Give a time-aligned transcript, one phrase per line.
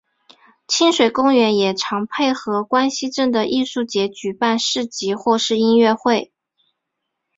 [0.67, 6.33] 亲水公园也常配合关西镇的艺术节举办市集或是音乐会。